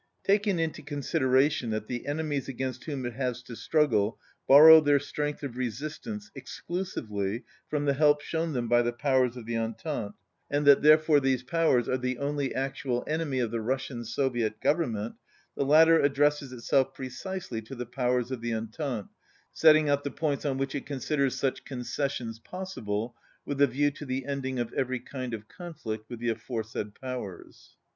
[0.23, 5.43] "Taking into consideration that the enemies against whom it has to struggle borrow their strength
[5.43, 10.15] of resistance exclusively from the help shown them by the powers of the Entente,
[10.49, 14.59] and 45 that therefore these powers are the only actual enemy of the Russian Soviet
[14.59, 15.17] Government,
[15.55, 19.07] the latter addresses itself precisely to the powers of the Entente,
[19.53, 23.15] setting out the points on which it con siders such concessions possible
[23.45, 26.95] with a view to the ending of every kind of conflict with the afore said
[26.95, 27.75] powers."